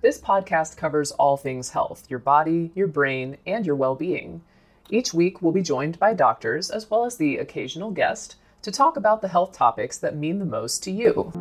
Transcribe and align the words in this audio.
This 0.00 0.20
podcast 0.20 0.76
covers 0.76 1.10
all 1.10 1.36
things 1.36 1.70
health 1.70 2.06
your 2.08 2.20
body, 2.20 2.70
your 2.76 2.86
brain, 2.86 3.36
and 3.44 3.66
your 3.66 3.74
well 3.74 3.96
being. 3.96 4.42
Each 4.90 5.12
week, 5.12 5.42
we'll 5.42 5.50
be 5.50 5.60
joined 5.60 5.98
by 5.98 6.14
doctors 6.14 6.70
as 6.70 6.88
well 6.88 7.04
as 7.04 7.16
the 7.16 7.38
occasional 7.38 7.90
guest 7.90 8.36
to 8.62 8.70
talk 8.70 8.96
about 8.96 9.22
the 9.22 9.28
health 9.28 9.52
topics 9.52 9.98
that 9.98 10.14
mean 10.14 10.38
the 10.38 10.44
most 10.44 10.84
to 10.84 10.92
you. 10.92 11.32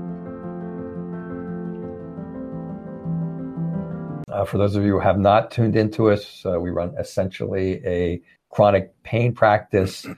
Uh, 4.28 4.44
for 4.44 4.58
those 4.58 4.76
of 4.76 4.84
you 4.84 4.94
who 4.94 5.00
have 5.00 5.20
not 5.20 5.52
tuned 5.52 5.76
into 5.76 6.10
us, 6.10 6.44
uh, 6.44 6.60
we 6.60 6.72
run 6.72 6.96
essentially 6.98 7.80
a 7.86 8.20
chronic 8.50 8.92
pain 9.04 9.34
practice. 9.34 10.06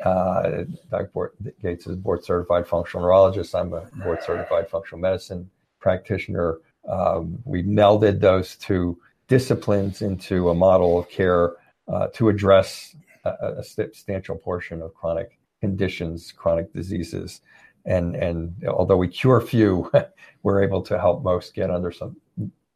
Uh, 0.00 0.64
Dr. 0.90 1.34
Gates 1.60 1.86
is 1.86 1.94
board 1.94 2.24
certified 2.24 2.66
functional 2.66 3.04
neurologist. 3.04 3.54
I'm 3.54 3.74
a 3.74 3.82
board 4.02 4.22
certified 4.22 4.70
functional 4.70 4.98
medicine 4.98 5.50
practitioner. 5.78 6.56
Um, 6.88 7.38
we 7.44 7.62
melded 7.62 8.20
those 8.20 8.56
two 8.56 8.98
disciplines 9.28 10.02
into 10.02 10.50
a 10.50 10.54
model 10.54 10.98
of 10.98 11.08
care 11.08 11.54
uh, 11.88 12.08
to 12.14 12.28
address 12.28 12.96
a, 13.24 13.30
a, 13.58 13.64
substantial 13.64 14.36
portion 14.36 14.80
of 14.82 14.94
chronic 14.94 15.38
conditions, 15.60 16.32
chronic 16.32 16.72
diseases. 16.72 17.40
And, 17.84 18.16
and 18.16 18.54
although 18.66 18.96
we 18.96 19.08
cure 19.08 19.40
few, 19.40 19.90
we're 20.42 20.62
able 20.62 20.82
to 20.82 20.98
help 20.98 21.22
most 21.22 21.54
get 21.54 21.70
under 21.70 21.90
some, 21.92 22.16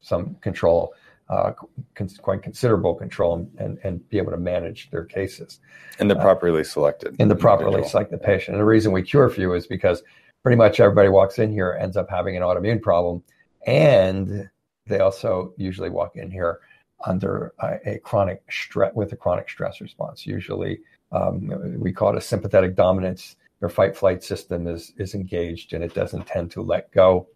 some 0.01 0.37
control 0.37 0.95
uh, 1.29 1.53
con- 1.95 2.09
quite 2.21 2.43
considerable 2.43 2.95
control 2.95 3.49
and, 3.59 3.79
and 3.83 4.09
be 4.09 4.19
able 4.19 4.31
to 4.31 4.39
manage 4.39 4.91
their 4.91 5.05
cases. 5.05 5.61
And 5.99 6.11
the 6.11 6.19
uh, 6.19 6.23
properly 6.23 6.65
selected. 6.65 7.17
In 7.19 7.29
the 7.29 7.37
properly 7.37 7.83
selected 7.85 8.23
patient. 8.23 8.55
And 8.55 8.61
the 8.61 8.67
reason 8.67 8.93
we 8.93 9.03
cure 9.03 9.31
few 9.31 9.55
is 9.55 9.67
because 9.67 10.03
pretty 10.43 10.57
much 10.57 10.81
everybody 10.81 11.09
walks 11.09 11.39
in 11.39 11.51
here 11.51 11.79
ends 11.81 11.97
up 11.97 12.11
having 12.11 12.37
an 12.37 12.43
autoimmune 12.43 12.83
problem. 12.83 13.23
And 13.67 14.49
they 14.87 15.01
also 15.01 15.55
usually 15.57 15.91
walk 15.91 16.17
in 16.17 16.31
here 16.31 16.61
under 17.07 17.53
a, 17.61 17.95
a 17.95 17.99
chronic 17.99 18.43
stress 18.51 18.93
with 18.95 19.13
a 19.13 19.17
chronic 19.17 19.49
stress 19.49 19.81
response. 19.81 20.27
Usually 20.27 20.81
um, 21.13 21.79
we 21.79 21.93
call 21.93 22.11
it 22.11 22.19
a 22.19 22.21
sympathetic 22.21 22.75
dominance. 22.75 23.37
Their 23.61 23.69
fight 23.69 23.97
flight 23.97 24.23
system 24.23 24.67
is, 24.67 24.93
is 24.99 25.15
engaged 25.15 25.73
and 25.73 25.83
it 25.83 25.95
doesn't 25.95 26.27
tend 26.27 26.51
to 26.53 26.63
let 26.63 26.91
go. 26.93 27.29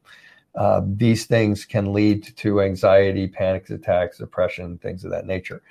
Uh, 0.54 0.82
these 0.84 1.26
things 1.26 1.64
can 1.64 1.92
lead 1.92 2.36
to 2.36 2.60
anxiety, 2.60 3.28
panic 3.28 3.70
attacks, 3.70 4.18
depression, 4.18 4.78
things 4.78 5.04
of 5.04 5.10
that 5.10 5.26
nature. 5.26 5.62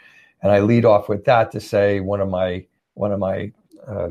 And 0.42 0.52
I 0.52 0.60
lead 0.60 0.86
off 0.86 1.10
with 1.10 1.26
that 1.26 1.52
to 1.52 1.60
say 1.60 2.00
one 2.00 2.22
of 2.22 2.30
my 2.30 2.66
one 2.94 3.12
of 3.12 3.20
my 3.20 3.52
uh, 3.86 4.10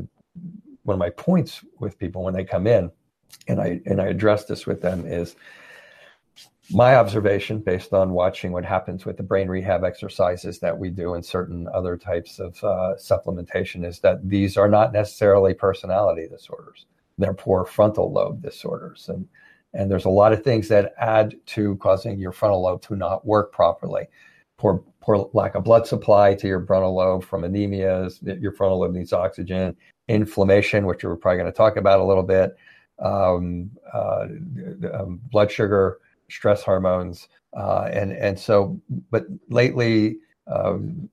one 0.83 0.93
of 0.93 0.99
my 0.99 1.09
points 1.09 1.61
with 1.79 1.97
people 1.97 2.23
when 2.23 2.33
they 2.33 2.43
come 2.43 2.67
in, 2.67 2.91
and 3.47 3.59
I 3.59 3.81
and 3.85 4.01
I 4.01 4.07
address 4.07 4.45
this 4.45 4.67
with 4.67 4.81
them 4.81 5.05
is 5.05 5.35
my 6.71 6.95
observation 6.95 7.59
based 7.59 7.93
on 7.93 8.11
watching 8.11 8.51
what 8.51 8.65
happens 8.65 9.05
with 9.05 9.17
the 9.17 9.23
brain 9.23 9.47
rehab 9.47 9.83
exercises 9.83 10.59
that 10.59 10.77
we 10.77 10.89
do 10.89 11.13
and 11.13 11.25
certain 11.25 11.67
other 11.73 11.97
types 11.97 12.39
of 12.39 12.61
uh, 12.63 12.93
supplementation 12.97 13.85
is 13.85 13.99
that 13.99 14.27
these 14.27 14.57
are 14.57 14.67
not 14.67 14.93
necessarily 14.93 15.53
personality 15.53 16.27
disorders; 16.27 16.85
they're 17.17 17.33
poor 17.33 17.65
frontal 17.65 18.11
lobe 18.11 18.41
disorders 18.41 19.09
and 19.09 19.27
and 19.73 19.91
there's 19.91 20.05
a 20.05 20.09
lot 20.09 20.33
of 20.33 20.43
things 20.43 20.67
that 20.69 20.93
add 20.97 21.35
to 21.45 21.75
causing 21.77 22.17
your 22.17 22.31
frontal 22.31 22.63
lobe 22.63 22.81
to 22.83 22.95
not 22.95 23.25
work 23.25 23.51
properly. 23.51 24.07
Poor, 24.57 24.83
poor 25.01 25.29
lack 25.33 25.55
of 25.55 25.63
blood 25.63 25.85
supply 25.85 26.33
to 26.33 26.47
your 26.47 26.65
frontal 26.65 26.95
lobe 26.95 27.23
from 27.23 27.43
anemias. 27.43 28.19
Your 28.41 28.51
frontal 28.51 28.79
lobe 28.79 28.93
needs 28.93 29.13
oxygen. 29.13 29.75
Inflammation, 30.07 30.85
which 30.85 31.03
we're 31.03 31.15
probably 31.15 31.37
going 31.37 31.51
to 31.51 31.55
talk 31.55 31.77
about 31.77 31.99
a 31.99 32.03
little 32.03 32.23
bit. 32.23 32.55
Um, 32.99 33.69
uh, 33.93 34.25
um, 34.93 35.19
blood 35.31 35.51
sugar, 35.51 35.99
stress 36.29 36.63
hormones, 36.63 37.27
uh, 37.55 37.89
and 37.91 38.11
and 38.11 38.39
so. 38.39 38.79
But 39.11 39.25
lately, 39.49 40.17
um, 40.47 41.09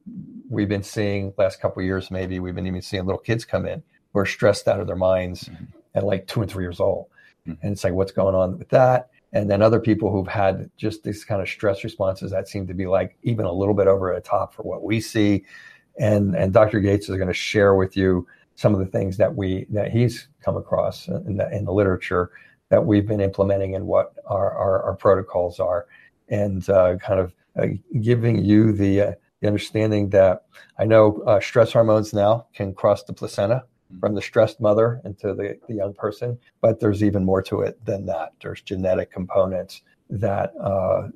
we've 0.48 0.68
been 0.68 0.83
seeing 0.83 1.33
last 1.36 1.61
couple 1.61 1.83
years 1.83 2.11
maybe 2.11 2.39
we've 2.39 2.55
been 2.55 2.66
even 2.66 2.83
seeing 2.83 3.05
little 3.05 3.20
kids 3.20 3.44
come 3.44 3.66
in 3.66 3.83
who 4.12 4.20
are 4.20 4.27
stressed 4.27 4.68
out 4.68 4.80
of 4.80 4.86
their 4.86 4.96
minds 4.96 5.44
mm-hmm. 5.44 5.64
at 5.94 6.05
like 6.05 6.27
two 6.27 6.42
and 6.42 6.50
three 6.50 6.64
years 6.64 6.78
old 6.78 7.08
Mm-hmm. 7.46 7.66
And 7.66 7.72
it's 7.72 7.84
like, 7.84 7.92
what's 7.92 8.12
going 8.12 8.34
on 8.34 8.58
with 8.58 8.68
that? 8.70 9.11
And 9.33 9.50
then 9.50 9.62
other 9.62 9.80
people 9.80 10.11
who've 10.11 10.28
had 10.28 10.70
just 10.77 11.02
these 11.02 11.24
kind 11.24 11.42
of 11.42 11.48
stress 11.48 11.83
responses 11.83 12.30
that 12.30 12.48
seem 12.48 12.66
to 12.68 12.74
be 12.74 12.86
like 12.86 13.16
even 13.22 13.46
a 13.46 13.52
little 13.52 13.74
bit 13.74 13.89
over 13.89 14.14
the 14.14 14.20
top 14.20 14.55
for 14.55 14.62
what 14.62 14.83
we 14.83 15.00
see. 15.00 15.44
And 15.98 16.34
and 16.34 16.52
Dr. 16.52 16.80
Gates 16.80 17.08
is 17.08 17.16
going 17.16 17.28
to 17.28 17.34
share 17.34 17.74
with 17.74 17.96
you 17.96 18.27
some 18.55 18.74
of 18.74 18.80
the 18.80 18.86
things 18.86 19.16
that 19.16 19.34
we 19.34 19.66
that 19.70 19.90
he's 19.90 20.28
come 20.40 20.56
across 20.56 21.08
in 21.08 21.36
the, 21.36 21.50
in 21.55 21.64
the 21.64 21.72
literature 21.72 22.30
that 22.70 22.85
we've 22.85 23.07
been 23.07 23.20
implementing 23.20 23.75
and 23.75 23.86
what 23.86 24.14
our, 24.27 24.51
our, 24.52 24.83
our 24.83 24.97
protocols 24.97 25.61
are, 25.61 25.86
and 26.29 26.69
uh, 26.69 26.97
kind 26.97 27.20
of 27.20 27.35
uh, 27.61 27.67
giving 28.01 28.45
you 28.45 28.73
the, 28.73 29.01
uh, 29.01 29.13
the 29.41 29.47
understanding 29.47 30.11
that 30.11 30.45
I 30.79 30.85
know 30.85 31.23
uh, 31.27 31.41
stress 31.41 31.73
hormones 31.73 32.13
now 32.13 32.47
can 32.55 32.75
cross 32.75 33.05
the 33.05 33.13
placenta 33.13 33.64
from 34.01 34.14
the 34.14 34.23
stressed 34.23 34.61
mother 34.61 35.01
into 35.05 35.35
the, 35.35 35.58
the 35.69 35.75
young 35.75 35.95
person. 35.95 36.39
But 36.61 36.80
there's 36.80 37.02
even 37.02 37.25
more 37.25 37.42
to 37.42 37.61
it 37.61 37.85
than 37.85 38.07
that. 38.07 38.33
There's 38.42 38.63
genetic 38.63 39.13
components 39.13 39.83
that 40.11 40.52
uh, 40.61 41.08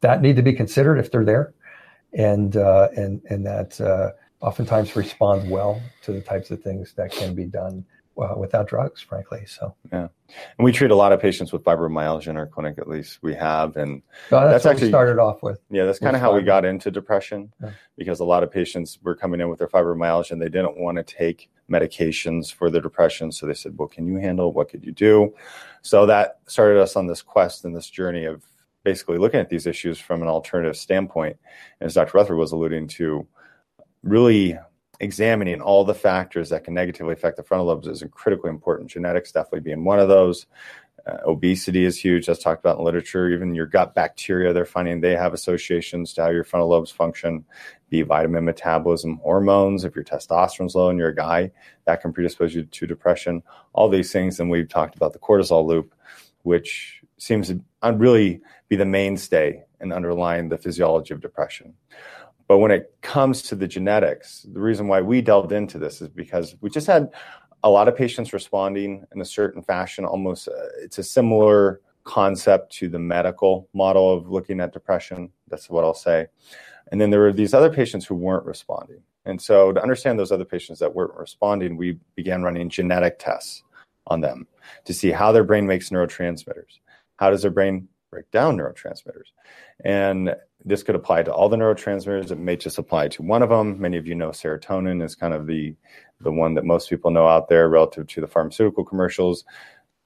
that 0.00 0.22
need 0.22 0.36
to 0.36 0.42
be 0.42 0.52
considered 0.52 0.98
if 0.98 1.10
they're 1.10 1.24
there, 1.24 1.54
and 2.12 2.56
uh, 2.56 2.88
and 2.96 3.20
and 3.28 3.44
that 3.46 3.80
uh, 3.80 4.10
oftentimes 4.40 4.96
respond 4.96 5.50
well 5.50 5.80
to 6.02 6.12
the 6.12 6.20
types 6.20 6.50
of 6.50 6.62
things 6.62 6.94
that 6.94 7.12
can 7.12 7.34
be 7.34 7.44
done 7.44 7.84
uh, 8.18 8.34
without 8.36 8.68
drugs, 8.68 9.00
frankly. 9.00 9.44
So 9.46 9.74
yeah, 9.92 10.08
and 10.58 10.64
we 10.64 10.72
treat 10.72 10.90
a 10.90 10.96
lot 10.96 11.12
of 11.12 11.20
patients 11.20 11.52
with 11.52 11.64
fibromyalgia 11.64 12.28
in 12.28 12.36
our 12.36 12.46
clinic. 12.46 12.78
At 12.78 12.88
least 12.88 13.18
we 13.22 13.34
have, 13.34 13.76
and 13.76 14.02
oh, 14.30 14.40
that's, 14.40 14.64
that's 14.64 14.66
actually 14.66 14.88
started 14.88 15.18
off 15.18 15.42
with. 15.42 15.60
Yeah, 15.70 15.84
that's 15.84 15.98
kind 15.98 16.16
of 16.16 16.22
how 16.22 16.34
we 16.34 16.42
got 16.42 16.64
into 16.64 16.90
depression, 16.90 17.52
yeah. 17.62 17.70
because 17.96 18.20
a 18.20 18.24
lot 18.24 18.42
of 18.42 18.50
patients 18.50 18.98
were 19.02 19.14
coming 19.14 19.40
in 19.40 19.48
with 19.48 19.58
their 19.58 19.68
fibromyalgia 19.68 20.32
and 20.32 20.42
they 20.42 20.48
didn't 20.48 20.78
want 20.78 20.96
to 20.96 21.02
take 21.02 21.50
medications 21.70 22.52
for 22.52 22.70
their 22.70 22.82
depression. 22.82 23.32
So 23.32 23.46
they 23.46 23.54
said, 23.54 23.78
"Well, 23.78 23.88
can 23.88 24.06
you 24.06 24.16
handle? 24.16 24.52
What 24.52 24.68
could 24.68 24.84
you 24.84 24.92
do?" 24.92 25.34
So 25.82 26.06
that 26.06 26.40
started 26.46 26.80
us 26.80 26.96
on 26.96 27.06
this 27.06 27.22
quest 27.22 27.64
and 27.64 27.74
this 27.74 27.88
journey 27.88 28.24
of 28.24 28.42
basically 28.84 29.18
looking 29.18 29.40
at 29.40 29.48
these 29.48 29.66
issues 29.66 29.98
from 29.98 30.22
an 30.22 30.28
alternative 30.28 30.76
standpoint. 30.76 31.36
And 31.80 31.86
as 31.86 31.94
Dr. 31.94 32.16
Rutherford 32.16 32.38
was 32.38 32.52
alluding 32.52 32.88
to, 32.88 33.26
really 34.02 34.58
examining 35.00 35.60
all 35.60 35.84
the 35.84 35.94
factors 35.94 36.50
that 36.50 36.64
can 36.64 36.74
negatively 36.74 37.14
affect 37.14 37.36
the 37.36 37.42
frontal 37.42 37.66
lobes 37.66 37.88
is 37.88 38.04
critically 38.10 38.50
important. 38.50 38.90
Genetics 38.90 39.32
definitely 39.32 39.60
being 39.60 39.84
one 39.84 39.98
of 39.98 40.08
those. 40.08 40.46
Uh, 41.06 41.16
obesity 41.26 41.86
is 41.86 41.98
huge. 41.98 42.26
That's 42.26 42.42
talked 42.42 42.60
about 42.60 42.78
in 42.78 42.84
literature. 42.84 43.30
Even 43.30 43.54
your 43.54 43.66
gut 43.66 43.94
bacteria, 43.94 44.52
they're 44.52 44.66
finding 44.66 45.00
they 45.00 45.16
have 45.16 45.32
associations 45.32 46.12
to 46.12 46.22
how 46.22 46.28
your 46.28 46.44
frontal 46.44 46.68
lobes 46.68 46.90
function. 46.90 47.44
B 47.88 48.02
vitamin 48.02 48.44
metabolism, 48.44 49.16
hormones. 49.16 49.84
If 49.84 49.94
your 49.94 50.04
testosterone's 50.04 50.74
low 50.74 50.90
and 50.90 50.98
you're 50.98 51.08
a 51.08 51.14
guy, 51.14 51.50
that 51.86 52.02
can 52.02 52.12
predispose 52.12 52.54
you 52.54 52.64
to 52.64 52.86
depression. 52.86 53.42
All 53.72 53.88
these 53.88 54.12
things. 54.12 54.38
And 54.38 54.50
we've 54.50 54.68
talked 54.68 54.94
about 54.94 55.14
the 55.14 55.18
cortisol 55.18 55.66
loop, 55.66 55.94
which 56.42 57.02
seems 57.16 57.48
to 57.48 57.60
really 57.94 58.40
be 58.68 58.76
the 58.76 58.84
mainstay 58.84 59.64
and 59.80 59.92
underlying 59.92 60.50
the 60.50 60.58
physiology 60.58 61.14
of 61.14 61.20
depression. 61.20 61.74
But 62.50 62.58
when 62.58 62.72
it 62.72 62.92
comes 63.00 63.42
to 63.42 63.54
the 63.54 63.68
genetics, 63.68 64.44
the 64.52 64.58
reason 64.58 64.88
why 64.88 65.02
we 65.02 65.20
delved 65.20 65.52
into 65.52 65.78
this 65.78 66.00
is 66.00 66.08
because 66.08 66.56
we 66.60 66.68
just 66.68 66.88
had 66.88 67.08
a 67.62 67.70
lot 67.70 67.86
of 67.86 67.94
patients 67.94 68.32
responding 68.32 69.06
in 69.14 69.20
a 69.20 69.24
certain 69.24 69.62
fashion. 69.62 70.04
Almost, 70.04 70.48
uh, 70.48 70.66
it's 70.82 70.98
a 70.98 71.04
similar 71.04 71.80
concept 72.02 72.72
to 72.72 72.88
the 72.88 72.98
medical 72.98 73.68
model 73.72 74.12
of 74.12 74.28
looking 74.28 74.58
at 74.58 74.72
depression. 74.72 75.30
That's 75.46 75.70
what 75.70 75.84
I'll 75.84 75.94
say. 75.94 76.26
And 76.90 77.00
then 77.00 77.10
there 77.10 77.20
were 77.20 77.32
these 77.32 77.54
other 77.54 77.70
patients 77.70 78.04
who 78.04 78.16
weren't 78.16 78.44
responding. 78.44 79.00
And 79.26 79.40
so, 79.40 79.70
to 79.70 79.80
understand 79.80 80.18
those 80.18 80.32
other 80.32 80.44
patients 80.44 80.80
that 80.80 80.92
weren't 80.92 81.14
responding, 81.14 81.76
we 81.76 82.00
began 82.16 82.42
running 82.42 82.68
genetic 82.68 83.20
tests 83.20 83.62
on 84.08 84.22
them 84.22 84.48
to 84.86 84.92
see 84.92 85.12
how 85.12 85.30
their 85.30 85.44
brain 85.44 85.68
makes 85.68 85.90
neurotransmitters. 85.90 86.80
How 87.14 87.30
does 87.30 87.42
their 87.42 87.52
brain 87.52 87.86
break 88.10 88.30
down 88.30 88.56
neurotransmitters? 88.56 89.28
And 89.84 90.34
this 90.64 90.82
could 90.82 90.94
apply 90.94 91.22
to 91.22 91.32
all 91.32 91.48
the 91.48 91.56
neurotransmitters. 91.56 92.30
It 92.30 92.38
may 92.38 92.56
just 92.56 92.78
apply 92.78 93.08
to 93.08 93.22
one 93.22 93.42
of 93.42 93.48
them. 93.48 93.80
Many 93.80 93.96
of 93.96 94.06
you 94.06 94.14
know 94.14 94.30
serotonin 94.30 95.02
is 95.02 95.14
kind 95.14 95.34
of 95.34 95.46
the 95.46 95.74
the 96.20 96.32
one 96.32 96.54
that 96.54 96.66
most 96.66 96.90
people 96.90 97.10
know 97.10 97.26
out 97.26 97.48
there 97.48 97.68
relative 97.68 98.06
to 98.06 98.20
the 98.20 98.26
pharmaceutical 98.26 98.84
commercials. 98.84 99.44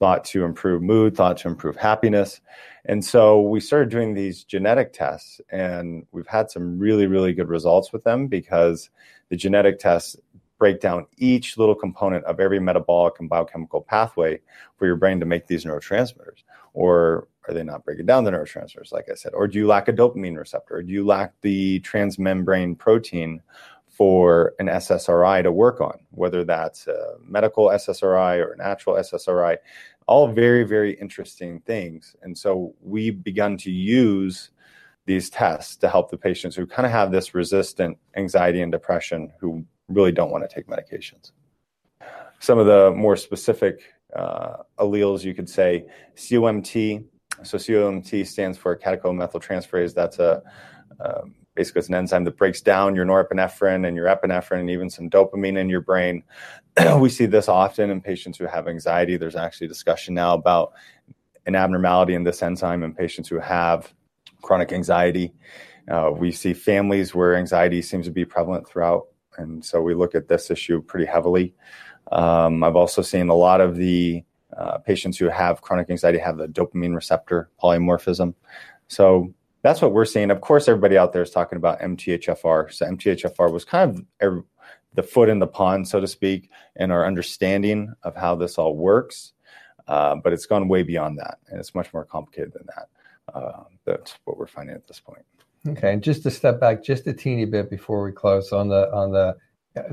Thought 0.01 0.25
to 0.27 0.45
improve 0.45 0.83
mood, 0.83 1.17
thought 1.17 1.39
to 1.39 1.49
improve 1.49 1.77
happiness. 1.77 2.41
And 2.85 3.05
so 3.05 3.41
we 3.41 3.61
started 3.61 3.91
doing 3.91 4.15
these 4.15 4.45
genetic 4.45 4.93
tests, 4.93 5.41
and 5.51 6.07
we've 6.13 6.27
had 6.27 6.51
some 6.51 6.79
really, 6.79 7.07
really 7.07 7.33
good 7.33 7.49
results 7.49 7.93
with 7.93 8.05
them 8.05 8.27
because 8.27 8.91
the 9.31 9.37
genetic 9.37 9.79
tests 9.79 10.17
break 10.59 10.81
down 10.81 11.07
each 11.17 11.59
little 11.59 11.75
component 11.75 12.25
of 12.25 12.41
every 12.41 12.61
metabolic 12.61 13.15
and 13.21 13.29
biochemical 13.29 13.81
pathway 13.81 14.41
for 14.77 14.87
your 14.87 14.97
brain 14.97 15.21
to 15.21 15.27
make 15.27 15.47
these 15.47 15.65
neurotransmitters. 15.65 16.43
Or 16.73 17.29
are 17.47 17.55
they 17.55 17.63
not 17.63 17.85
breaking 17.85 18.07
down 18.07 18.25
the 18.25 18.31
neurotransmitters, 18.31 18.93
like 18.93 19.09
I 19.11 19.15
said? 19.15 19.35
Or 19.35 19.47
do 19.47 19.59
you 19.59 19.67
lack 19.67 19.89
a 19.89 19.93
dopamine 19.93 20.37
receptor? 20.37 20.77
Or 20.77 20.83
do 20.83 20.93
you 20.93 21.05
lack 21.05 21.33
the 21.41 21.81
transmembrane 21.81 22.79
protein 22.79 23.43
for 23.89 24.55
an 24.59 24.67
SSRI 24.67 25.43
to 25.45 25.53
work 25.53 25.81
on, 25.81 25.99
whether 26.11 26.43
that's 26.43 26.89
a 26.89 27.15
medical 27.23 27.69
SSRI 27.69 28.45
or 28.45 28.53
a 28.53 28.57
natural 28.57 28.97
SSRI? 28.97 29.59
all 30.07 30.29
very, 30.29 30.65
very 30.65 30.93
interesting 30.95 31.61
things. 31.61 32.15
And 32.23 32.37
so 32.37 32.75
we've 32.83 33.23
begun 33.23 33.57
to 33.59 33.71
use 33.71 34.51
these 35.07 35.31
tests 35.31 35.77
to 35.77 35.89
help 35.89 36.11
the 36.11 36.17
patients 36.17 36.57
who 36.57 36.67
kind 36.67 36.87
of 36.87 36.93
have 36.93 37.13
this 37.13 37.35
resistant 37.35 37.99
anxiety 38.17 38.63
and 38.63 38.73
depression 38.73 39.33
who 39.39 39.65
really 39.89 40.13
don't 40.13 40.31
want 40.31 40.49
to 40.49 40.55
take 40.55 40.67
medications. 40.67 41.33
Some 42.41 42.59
of 42.59 42.67
the 42.67 42.93
more 42.93 43.17
specific 43.17 43.83
uh, 44.15 44.59
alleles, 44.79 45.25
you 45.25 45.35
could 45.35 45.49
say 45.49 45.87
COMT. 46.17 47.05
So 47.43 47.59
COMT 47.59 48.27
stands 48.27 48.59
for 48.59 48.77
catechol-methyltransferase. 48.77 49.95
That's 49.95 50.19
a 50.19 50.43
um, 51.01 51.35
basically 51.55 51.81
it's 51.81 51.89
an 51.89 51.95
enzyme 51.95 52.25
that 52.25 52.37
breaks 52.37 52.61
down 52.61 52.95
your 52.95 53.05
norepinephrine 53.05 53.87
and 53.87 53.97
your 53.97 54.07
epinephrine 54.07 54.61
and 54.61 54.71
even 54.71 54.91
some 54.91 55.09
dopamine 55.09 55.59
in 55.59 55.69
your 55.69 55.81
brain. 55.81 56.23
we 56.99 57.09
see 57.09 57.27
this 57.27 57.49
often 57.49 57.91
in 57.91 58.01
patients 58.01 58.39
who 58.39 58.47
have 58.47 58.69
anxiety. 58.69 59.17
There's 59.17 59.37
actually 59.37 59.69
discussion 59.69 60.15
now 60.15 60.35
about 60.35 60.73
an 61.47 61.55
abnormality 61.55 62.15
in 62.15 62.25
this 62.25 62.43
enzyme 62.43 62.83
in 62.83 62.95
patients 62.95 63.29
who 63.29 63.39
have 63.39 63.93
chronic 64.43 64.73
anxiety. 64.73 65.33
Uh, 65.91 66.11
we 66.17 66.33
see 66.33 66.55
families 66.55 67.15
where 67.15 67.37
anxiety 67.37 67.83
seems 67.83 68.07
to 68.07 68.13
be 68.13 68.25
prevalent 68.25 68.67
throughout, 68.67 69.07
and 69.39 69.65
so 69.65 69.81
we 69.81 69.95
look 69.95 70.15
at 70.15 70.29
this 70.29 70.51
issue 70.51 70.83
pretty 70.83 71.07
heavily. 71.07 71.55
Um, 72.13 72.63
I've 72.63 72.77
also 72.77 73.03
seen 73.03 73.29
a 73.29 73.35
lot 73.35 73.61
of 73.61 73.77
the 73.77 74.25
uh, 74.57 74.79
patients 74.79 75.19
who 75.19 75.29
have 75.29 75.63
chronic 75.63 75.91
anxiety 75.91 76.19
have 76.19 76.37
the 76.37 76.47
dopamine 76.47 76.95
receptor 76.95 77.51
polymorphism. 77.63 78.35
So 78.89 79.33
that's 79.63 79.81
what 79.81 79.93
we're 79.93 80.05
seeing. 80.05 80.31
Of 80.31 80.41
course, 80.41 80.69
everybody 80.69 80.99
out 80.99 81.13
there 81.13 81.23
is 81.23 81.31
talking 81.31 81.57
about 81.57 81.81
MTHFR. 81.81 82.73
So 82.73 82.87
MTHFR 82.87 83.51
was 83.51 83.65
kind 83.65 84.07
of 84.21 84.45
the 84.95 85.03
foot 85.03 85.29
in 85.29 85.39
the 85.39 85.47
pond, 85.47 85.89
so 85.89 86.01
to 86.01 86.07
speak, 86.07 86.51
in 86.77 86.91
our 86.91 87.07
understanding 87.07 87.93
of 88.03 88.15
how 88.15 88.35
this 88.35 88.59
all 88.59 88.77
works. 88.77 89.33
Uh, 89.89 90.15
but 90.17 90.33
it's 90.33 90.47
gone 90.47 90.69
way 90.69 90.83
beyond 90.83 91.19
that, 91.19 91.39
and 91.49 91.59
it's 91.59 91.75
much 91.75 91.93
more 91.93 92.05
complicated 92.05 92.53
than 92.53 92.67
that. 92.67 93.35
Uh, 93.35 93.65
that's 93.85 94.15
what 94.25 94.39
we're 94.39 94.47
finding 94.47 94.75
at 94.75 94.87
this 94.87 95.01
point. 95.01 95.25
Okay, 95.67 95.93
and 95.93 96.03
just 96.03 96.23
to 96.25 96.31
step 96.31 96.61
back 96.61 96.85
just 96.85 97.07
a 97.07 97.13
teeny 97.13 97.47
bit 97.47 97.71
before 97.71 98.03
we 98.03 98.13
close 98.13 98.53
on 98.53 98.69
the 98.69 98.93
on 98.93 99.13
the 99.13 99.37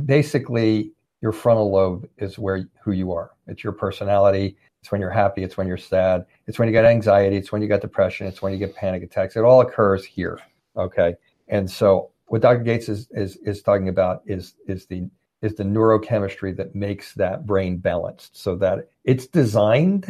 basically 0.06 0.92
your 1.22 1.32
frontal 1.32 1.72
lobe 1.72 2.10
is 2.18 2.38
where 2.38 2.66
who 2.84 2.92
you 2.92 3.12
are. 3.14 3.32
It's 3.48 3.64
your 3.64 3.74
personality. 3.74 4.58
It's 4.82 4.92
when 4.92 5.00
you're 5.00 5.12
happy. 5.12 5.44
It's 5.44 5.58
when 5.58 5.68
you're 5.68 5.78
sad. 5.78 6.26
It's 6.48 6.58
when 6.60 6.68
you 6.68 6.72
get 6.72 6.86
anxiety. 6.86 7.38
It's 7.38 7.52
when 7.52 7.62
you 7.62 7.68
get 7.68 7.82
depression. 7.82 8.28
It's 8.28 8.42
when 8.42 8.52
you 8.52 8.60
get 8.60 8.76
panic 8.76 9.04
attacks. 9.04 9.36
It 9.36 9.44
all 9.44 9.62
occurs 9.62 10.04
here. 10.04 10.40
Okay, 10.76 11.16
and 11.48 11.70
so 11.70 12.12
what 12.26 12.42
Dr. 12.42 12.64
Gates 12.64 12.90
is 12.90 13.08
is 13.12 13.38
is 13.38 13.62
talking 13.62 13.88
about 13.88 14.24
is 14.26 14.56
is 14.68 14.86
the 14.88 15.08
is 15.42 15.56
the 15.56 15.64
neurochemistry 15.64 16.56
that 16.56 16.76
makes 16.76 17.14
that 17.16 17.46
brain 17.46 17.78
balanced 17.78 18.38
so 18.38 18.56
that 18.56 18.90
it's 19.04 19.28
designed 19.28 20.06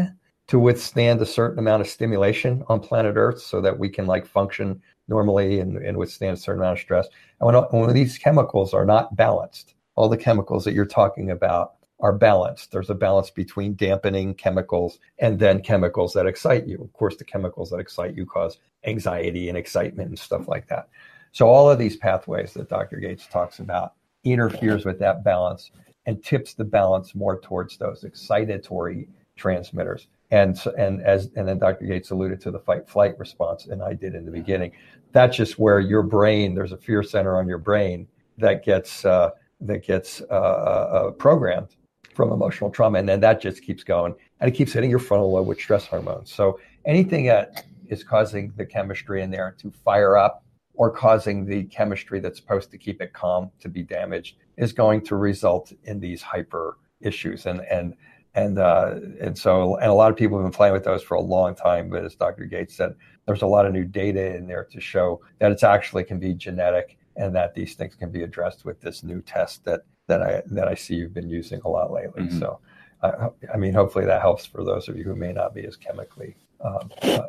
to 0.51 0.59
withstand 0.59 1.21
a 1.21 1.25
certain 1.25 1.59
amount 1.59 1.79
of 1.79 1.87
stimulation 1.87 2.61
on 2.67 2.77
planet 2.77 3.15
Earth 3.15 3.39
so 3.39 3.61
that 3.61 3.79
we 3.79 3.87
can 3.87 4.05
like 4.05 4.25
function 4.25 4.81
normally 5.07 5.61
and, 5.61 5.77
and 5.77 5.95
withstand 5.95 6.33
a 6.33 6.41
certain 6.41 6.61
amount 6.61 6.77
of 6.77 6.81
stress. 6.81 7.07
And 7.39 7.47
when, 7.47 7.55
when 7.71 7.93
these 7.93 8.17
chemicals 8.17 8.73
are 8.73 8.83
not 8.83 9.15
balanced, 9.15 9.75
all 9.95 10.09
the 10.09 10.17
chemicals 10.17 10.65
that 10.65 10.73
you're 10.73 10.85
talking 10.85 11.31
about 11.31 11.75
are 12.01 12.11
balanced. 12.11 12.73
There's 12.73 12.89
a 12.89 12.95
balance 12.95 13.29
between 13.29 13.75
dampening 13.75 14.33
chemicals 14.33 14.99
and 15.19 15.39
then 15.39 15.61
chemicals 15.61 16.11
that 16.15 16.25
excite 16.25 16.67
you. 16.67 16.81
Of 16.83 16.91
course, 16.91 17.15
the 17.15 17.23
chemicals 17.23 17.69
that 17.69 17.79
excite 17.79 18.17
you 18.17 18.25
cause 18.25 18.57
anxiety 18.85 19.47
and 19.47 19.57
excitement 19.57 20.09
and 20.09 20.19
stuff 20.19 20.49
like 20.49 20.67
that. 20.67 20.89
So 21.31 21.47
all 21.47 21.71
of 21.71 21.79
these 21.79 21.95
pathways 21.95 22.53
that 22.55 22.67
Dr. 22.67 22.97
Gates 22.97 23.25
talks 23.25 23.59
about 23.59 23.93
interferes 24.25 24.83
with 24.83 24.99
that 24.99 25.23
balance 25.23 25.71
and 26.05 26.21
tips 26.21 26.55
the 26.55 26.65
balance 26.65 27.15
more 27.15 27.39
towards 27.39 27.77
those 27.77 28.03
excitatory 28.03 29.07
transmitters 29.37 30.07
and 30.31 30.57
and 30.77 31.01
as 31.01 31.29
and 31.35 31.47
then 31.47 31.59
Dr. 31.59 31.85
Gates 31.85 32.09
alluded 32.11 32.41
to 32.41 32.51
the 32.51 32.59
fight 32.59 32.89
flight 32.89 33.19
response, 33.19 33.67
and 33.67 33.83
I 33.83 33.93
did 33.93 34.15
in 34.15 34.25
the 34.25 34.31
beginning. 34.31 34.71
That's 35.11 35.35
just 35.35 35.59
where 35.59 35.79
your 35.79 36.03
brain 36.03 36.55
there's 36.55 36.71
a 36.71 36.77
fear 36.77 37.03
center 37.03 37.37
on 37.37 37.47
your 37.47 37.57
brain 37.57 38.07
that 38.37 38.63
gets 38.63 39.05
uh, 39.05 39.31
that 39.59 39.85
gets 39.85 40.21
uh, 40.29 40.33
uh, 40.33 41.11
programmed 41.11 41.75
from 42.15 42.31
emotional 42.31 42.69
trauma, 42.69 42.99
and 42.99 43.07
then 43.07 43.19
that 43.19 43.41
just 43.41 43.61
keeps 43.61 43.83
going, 43.83 44.15
and 44.39 44.49
it 44.49 44.55
keeps 44.55 44.73
hitting 44.73 44.89
your 44.89 44.99
frontal 44.99 45.31
lobe 45.31 45.47
with 45.47 45.59
stress 45.59 45.85
hormones. 45.85 46.31
So 46.33 46.59
anything 46.85 47.25
that 47.25 47.65
is 47.87 48.03
causing 48.03 48.53
the 48.55 48.65
chemistry 48.65 49.21
in 49.21 49.31
there 49.31 49.55
to 49.59 49.71
fire 49.83 50.17
up 50.17 50.45
or 50.73 50.89
causing 50.89 51.45
the 51.45 51.63
chemistry 51.65 52.21
that's 52.21 52.39
supposed 52.39 52.71
to 52.71 52.77
keep 52.77 53.01
it 53.01 53.11
calm 53.11 53.51
to 53.59 53.67
be 53.67 53.83
damaged 53.83 54.37
is 54.57 54.71
going 54.71 55.01
to 55.01 55.17
result 55.17 55.73
in 55.83 55.99
these 55.99 56.21
hyper 56.21 56.77
issues 57.01 57.45
and 57.45 57.61
and 57.69 57.95
and 58.33 58.57
uh, 58.59 58.95
and 59.19 59.37
so 59.37 59.75
and 59.77 59.89
a 59.89 59.93
lot 59.93 60.11
of 60.11 60.17
people 60.17 60.37
have 60.37 60.45
been 60.45 60.55
playing 60.55 60.73
with 60.73 60.83
those 60.83 61.03
for 61.03 61.15
a 61.15 61.21
long 61.21 61.55
time. 61.55 61.89
But 61.89 62.05
as 62.05 62.15
Dr. 62.15 62.45
Gates 62.45 62.75
said, 62.75 62.95
there's 63.25 63.41
a 63.41 63.47
lot 63.47 63.65
of 63.65 63.73
new 63.73 63.85
data 63.85 64.35
in 64.35 64.47
there 64.47 64.63
to 64.71 64.79
show 64.79 65.21
that 65.39 65.51
it's 65.51 65.63
actually 65.63 66.03
can 66.03 66.19
be 66.19 66.33
genetic 66.33 66.97
and 67.17 67.35
that 67.35 67.53
these 67.53 67.75
things 67.75 67.95
can 67.95 68.11
be 68.11 68.23
addressed 68.23 68.65
with 68.65 68.79
this 68.81 69.03
new 69.03 69.21
test 69.21 69.65
that 69.65 69.81
that 70.07 70.21
I 70.21 70.43
that 70.47 70.67
I 70.67 70.75
see 70.75 70.95
you've 70.95 71.13
been 71.13 71.29
using 71.29 71.61
a 71.65 71.69
lot 71.69 71.91
lately. 71.91 72.23
Mm-hmm. 72.23 72.39
So, 72.39 72.59
I, 73.01 73.29
I, 73.53 73.57
mean, 73.57 73.73
hopefully 73.73 74.05
that 74.05 74.21
helps 74.21 74.45
for 74.45 74.63
those 74.63 74.87
of 74.87 74.97
you 74.97 75.03
who 75.03 75.15
may 75.15 75.33
not 75.33 75.53
be 75.53 75.65
as 75.65 75.75
chemically. 75.75 76.35
Um, 76.63 76.91
uh, 77.01 77.21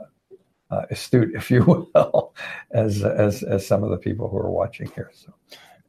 uh, 0.71 0.87
astute, 0.91 1.35
if 1.35 1.51
you 1.51 1.63
will, 1.65 2.35
as 2.71 3.05
as 3.05 3.43
as 3.43 3.67
some 3.67 3.85
of 3.85 3.91
the 3.91 3.99
people 3.99 4.29
who 4.29 4.39
are 4.39 4.51
watching 4.51 4.91
here. 4.95 5.11
So, 5.13 5.33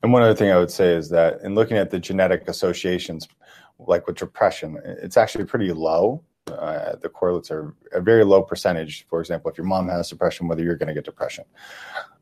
and 0.02 0.12
one 0.12 0.22
other 0.22 0.36
thing 0.36 0.52
I 0.52 0.58
would 0.58 0.72
say 0.72 0.94
is 0.94 1.10
that 1.10 1.40
in 1.42 1.56
looking 1.56 1.78
at 1.78 1.90
the 1.90 2.00
genetic 2.00 2.48
associations, 2.48 3.28
like 3.88 4.08
with 4.08 4.18
depression, 4.18 4.80
it's 4.84 5.18
actually 5.18 5.46
pretty 5.46 5.72
low. 5.72 6.24
Uh, 6.48 6.96
the 6.98 7.10
correlates 7.10 7.50
are 7.52 7.74
a 7.94 8.02
very 8.02 8.24
low 8.24 8.42
percentage. 8.42 9.08
For 9.08 9.20
example, 9.20 9.50
if 9.50 9.58
your 9.58 9.66
mom 9.66 9.88
has 9.90 10.10
depression, 10.10 10.48
whether 10.48 10.64
you're 10.64 10.76
going 10.76 10.88
to 10.88 10.94
get 10.94 11.06
depression. 11.06 11.46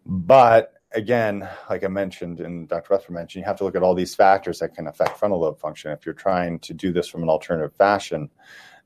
But 0.05 0.73
again, 0.93 1.47
like 1.69 1.83
I 1.83 1.87
mentioned 1.87 2.39
and 2.39 2.67
Dr. 2.67 2.93
Rutherford 2.93 3.15
mentioned, 3.15 3.41
you 3.41 3.45
have 3.45 3.57
to 3.57 3.63
look 3.63 3.75
at 3.75 3.83
all 3.83 3.95
these 3.95 4.15
factors 4.15 4.59
that 4.59 4.75
can 4.75 4.87
affect 4.87 5.17
frontal 5.17 5.39
lobe 5.39 5.59
function. 5.59 5.91
If 5.91 6.05
you're 6.05 6.13
trying 6.13 6.59
to 6.59 6.73
do 6.73 6.91
this 6.91 7.07
from 7.07 7.23
an 7.23 7.29
alternative 7.29 7.75
fashion, 7.75 8.29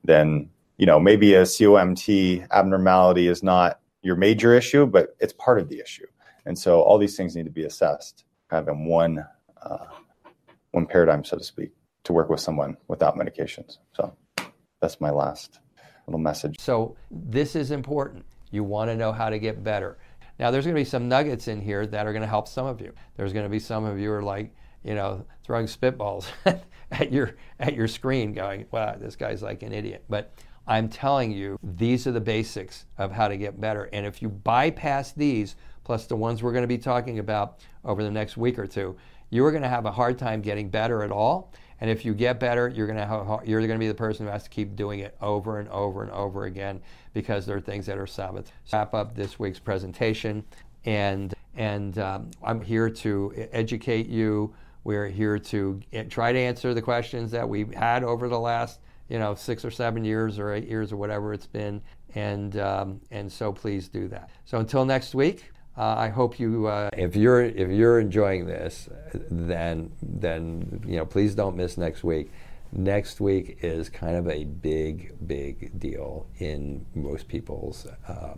then 0.04 0.48
you 0.78 0.86
know 0.86 1.00
maybe 1.00 1.34
a 1.34 1.42
COMT 1.42 2.46
abnormality 2.50 3.28
is 3.28 3.42
not 3.42 3.80
your 4.02 4.16
major 4.16 4.54
issue, 4.54 4.86
but 4.86 5.16
it's 5.20 5.32
part 5.32 5.58
of 5.58 5.68
the 5.68 5.80
issue. 5.80 6.06
And 6.44 6.56
so 6.56 6.80
all 6.80 6.96
these 6.96 7.16
things 7.16 7.34
need 7.34 7.44
to 7.46 7.50
be 7.50 7.64
assessed 7.64 8.24
kind 8.48 8.66
of 8.66 8.74
in 8.74 8.84
one 8.84 9.24
uh, 9.62 9.86
one 10.70 10.86
paradigm, 10.86 11.24
so 11.24 11.36
to 11.36 11.44
speak 11.44 11.72
to 12.06 12.12
work 12.12 12.30
with 12.30 12.40
someone 12.40 12.76
without 12.88 13.16
medications. 13.16 13.78
So 13.94 14.14
that's 14.80 15.00
my 15.00 15.10
last 15.10 15.58
little 16.06 16.20
message. 16.20 16.56
So 16.58 16.96
this 17.10 17.56
is 17.56 17.72
important. 17.72 18.24
You 18.52 18.62
want 18.62 18.90
to 18.90 18.96
know 18.96 19.12
how 19.12 19.28
to 19.28 19.38
get 19.38 19.64
better. 19.64 19.98
Now 20.38 20.50
there's 20.50 20.64
going 20.64 20.74
to 20.76 20.80
be 20.80 20.84
some 20.84 21.08
nuggets 21.08 21.48
in 21.48 21.60
here 21.60 21.84
that 21.86 22.06
are 22.06 22.12
going 22.12 22.22
to 22.22 22.28
help 22.28 22.46
some 22.46 22.66
of 22.66 22.80
you. 22.80 22.92
There's 23.16 23.32
going 23.32 23.44
to 23.44 23.50
be 23.50 23.58
some 23.58 23.84
of 23.84 23.98
you 23.98 24.12
are 24.12 24.22
like, 24.22 24.54
you 24.84 24.94
know, 24.94 25.24
throwing 25.42 25.66
spitballs 25.66 26.26
at 26.92 27.12
your 27.12 27.34
at 27.58 27.74
your 27.74 27.88
screen 27.88 28.32
going, 28.32 28.66
"Wow, 28.70 28.94
this 28.96 29.16
guy's 29.16 29.42
like 29.42 29.64
an 29.64 29.72
idiot." 29.72 30.04
But 30.08 30.32
I'm 30.68 30.88
telling 30.88 31.32
you, 31.32 31.58
these 31.62 32.06
are 32.06 32.12
the 32.12 32.20
basics 32.20 32.86
of 32.98 33.10
how 33.10 33.26
to 33.26 33.36
get 33.36 33.60
better. 33.60 33.88
And 33.92 34.06
if 34.06 34.22
you 34.22 34.28
bypass 34.28 35.12
these 35.12 35.56
plus 35.82 36.06
the 36.06 36.16
ones 36.16 36.42
we're 36.42 36.52
going 36.52 36.62
to 36.62 36.68
be 36.68 36.78
talking 36.78 37.18
about 37.18 37.64
over 37.84 38.04
the 38.04 38.10
next 38.10 38.36
week 38.36 38.58
or 38.58 38.66
two, 38.66 38.96
you 39.30 39.44
are 39.44 39.50
going 39.50 39.62
to 39.62 39.68
have 39.68 39.86
a 39.86 39.90
hard 39.90 40.18
time 40.18 40.40
getting 40.40 40.68
better 40.68 41.02
at 41.02 41.10
all 41.10 41.52
and 41.80 41.90
if 41.90 42.04
you 42.04 42.14
get 42.14 42.40
better, 42.40 42.68
you're 42.68 42.86
going 42.86 42.98
to 42.98 43.06
have, 43.06 43.46
you're 43.46 43.60
going 43.60 43.72
to 43.72 43.78
be 43.78 43.88
the 43.88 43.94
person 43.94 44.26
who 44.26 44.32
has 44.32 44.44
to 44.44 44.50
keep 44.50 44.76
doing 44.76 45.00
it 45.00 45.16
over 45.20 45.58
and 45.58 45.68
over 45.68 46.02
and 46.02 46.10
over 46.10 46.44
again 46.44 46.80
because 47.12 47.44
there 47.44 47.56
are 47.56 47.60
things 47.60 47.86
that 47.86 47.98
are 47.98 48.06
sabotaged. 48.06 48.52
Wrap 48.72 48.94
up 48.94 49.14
this 49.14 49.38
week's 49.38 49.58
presentation, 49.58 50.44
and 50.84 51.34
and 51.54 51.98
um, 51.98 52.30
I'm 52.42 52.60
here 52.60 52.88
to 52.88 53.48
educate 53.52 54.08
you. 54.08 54.54
We're 54.84 55.08
here 55.08 55.38
to 55.38 55.80
try 56.08 56.32
to 56.32 56.38
answer 56.38 56.72
the 56.72 56.82
questions 56.82 57.30
that 57.32 57.48
we've 57.48 57.74
had 57.74 58.04
over 58.04 58.28
the 58.28 58.38
last 58.38 58.80
you 59.08 59.18
know 59.18 59.34
six 59.34 59.64
or 59.64 59.70
seven 59.70 60.04
years 60.04 60.38
or 60.38 60.52
eight 60.52 60.68
years 60.68 60.92
or 60.92 60.96
whatever 60.96 61.34
it's 61.34 61.46
been, 61.46 61.82
and 62.14 62.56
um, 62.58 63.00
and 63.10 63.30
so 63.30 63.52
please 63.52 63.88
do 63.88 64.08
that. 64.08 64.30
So 64.44 64.58
until 64.58 64.84
next 64.84 65.14
week. 65.14 65.52
Uh, 65.76 65.94
I 65.98 66.08
hope 66.08 66.40
you. 66.40 66.66
Uh, 66.66 66.88
if 66.96 67.14
you're 67.14 67.42
if 67.42 67.68
you're 67.68 68.00
enjoying 68.00 68.46
this, 68.46 68.88
then 69.12 69.92
then 70.02 70.82
you 70.86 70.96
know 70.96 71.04
please 71.04 71.34
don't 71.34 71.56
miss 71.56 71.76
next 71.76 72.02
week. 72.02 72.32
Next 72.72 73.20
week 73.20 73.58
is 73.60 73.88
kind 73.88 74.16
of 74.16 74.28
a 74.28 74.44
big 74.44 75.14
big 75.26 75.78
deal 75.78 76.26
in 76.38 76.84
most 76.94 77.28
people's 77.28 77.86
uh, 78.08 78.34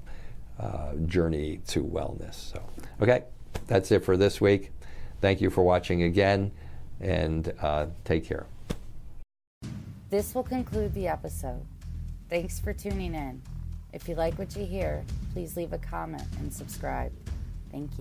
uh 0.59 0.95
journey 1.07 1.61
to 1.69 1.85
wellness. 1.85 2.35
So 2.35 2.63
okay, 3.01 3.25
that's 3.69 3.93
it 3.93 4.05
for 4.05 4.17
this 4.17 4.41
week. 4.41 4.73
Thank 5.21 5.41
you 5.41 5.51
for 5.51 5.63
watching 5.63 6.03
again, 6.03 6.51
and 7.01 7.53
uh, 7.61 7.87
take 8.05 8.25
care. 8.25 8.47
This 10.11 10.35
will 10.35 10.43
conclude 10.43 10.93
the 10.95 11.07
episode. 11.07 11.65
Thanks 12.31 12.59
for 12.59 12.73
tuning 12.73 13.15
in. 13.15 13.43
If 13.93 14.09
you 14.09 14.15
like 14.15 14.39
what 14.39 14.55
you 14.57 14.65
hear, 14.65 15.05
please 15.33 15.57
leave 15.57 15.73
a 15.73 15.79
comment 15.79 16.27
and 16.41 16.53
subscribe. 16.53 17.13
Thank 17.71 17.83
you. 17.83 17.97